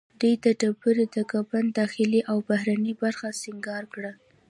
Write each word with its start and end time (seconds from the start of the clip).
دوی 0.19 0.33
د 0.43 0.45
ډبرې 0.61 1.05
د 1.15 1.17
ګنبد 1.31 1.65
داخلي 1.79 2.21
او 2.31 2.37
بهرنۍ 2.49 2.93
برخه 3.03 3.27
سنګار 3.43 3.83
کړه. 3.93 4.11